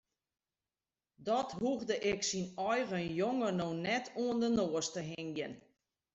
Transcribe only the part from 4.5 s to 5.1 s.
noas te